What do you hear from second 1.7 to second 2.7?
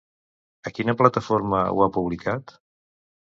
ho ha publicat?